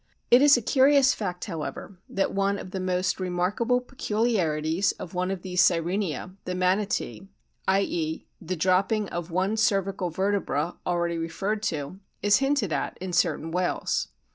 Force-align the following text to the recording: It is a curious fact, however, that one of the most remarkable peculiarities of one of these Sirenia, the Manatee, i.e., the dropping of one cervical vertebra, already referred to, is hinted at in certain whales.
It 0.31 0.41
is 0.41 0.57
a 0.57 0.63
curious 0.63 1.13
fact, 1.13 1.45
however, 1.45 1.99
that 2.09 2.33
one 2.33 2.57
of 2.57 2.71
the 2.71 2.79
most 2.79 3.19
remarkable 3.19 3.79
peculiarities 3.79 4.93
of 4.93 5.13
one 5.13 5.29
of 5.29 5.43
these 5.43 5.61
Sirenia, 5.61 6.35
the 6.45 6.55
Manatee, 6.55 7.27
i.e., 7.67 8.25
the 8.41 8.55
dropping 8.55 9.09
of 9.09 9.29
one 9.29 9.55
cervical 9.57 10.09
vertebra, 10.09 10.75
already 10.87 11.19
referred 11.19 11.61
to, 11.69 11.99
is 12.23 12.37
hinted 12.37 12.73
at 12.73 12.97
in 12.99 13.13
certain 13.13 13.51
whales. 13.51 14.07